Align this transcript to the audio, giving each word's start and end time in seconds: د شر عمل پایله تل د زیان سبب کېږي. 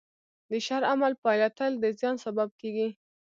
د 0.49 0.51
شر 0.65 0.81
عمل 0.91 1.13
پایله 1.23 1.49
تل 1.57 1.71
د 1.83 1.85
زیان 1.99 2.15
سبب 2.25 2.49
کېږي. 2.61 2.87